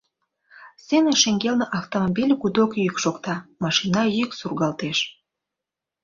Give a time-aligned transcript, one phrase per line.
[0.81, 4.97] Сцена шеҥгелне автомобиль гудок йӱк шокта, машина йӱк сургалтеш.